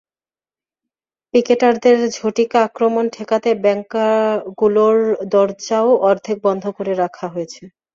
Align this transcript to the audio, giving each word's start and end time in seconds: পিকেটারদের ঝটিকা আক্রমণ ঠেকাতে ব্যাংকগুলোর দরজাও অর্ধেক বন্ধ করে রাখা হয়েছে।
পিকেটারদের 1.33 1.97
ঝটিকা 2.15 2.59
আক্রমণ 2.67 3.05
ঠেকাতে 3.15 3.49
ব্যাংকগুলোর 3.63 4.97
দরজাও 5.31 5.89
অর্ধেক 6.09 6.37
বন্ধ 6.45 6.63
করে 6.77 6.93
রাখা 7.03 7.25
হয়েছে। 7.33 7.63